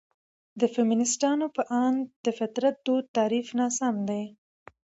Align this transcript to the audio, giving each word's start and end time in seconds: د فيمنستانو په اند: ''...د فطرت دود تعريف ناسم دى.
د 0.59 0.61
فيمنستانو 0.73 1.45
په 1.55 1.63
اند: 1.83 1.99
''...د 2.23 2.27
فطرت 2.39 2.75
دود 2.85 3.05
تعريف 3.17 3.47
ناسم 3.59 3.95
دى. 4.09 4.23